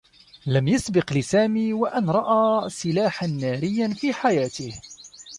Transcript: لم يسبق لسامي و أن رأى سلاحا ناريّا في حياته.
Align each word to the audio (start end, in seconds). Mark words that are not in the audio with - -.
لم 0.45 0.67
يسبق 0.67 1.13
لسامي 1.13 1.73
و 1.73 1.85
أن 1.85 2.09
رأى 2.09 2.69
سلاحا 2.69 3.27
ناريّا 3.27 3.87
في 3.93 4.13
حياته. 4.13 4.73